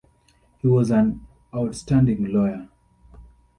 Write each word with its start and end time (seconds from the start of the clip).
He 0.57 0.67
was 0.67 0.89
an 0.89 1.27
outstanding 1.53 2.25
lawyer. 2.33 2.67